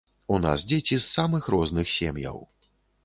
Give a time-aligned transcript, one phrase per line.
[0.35, 2.45] У нас дзеці з самых розных сем'яў.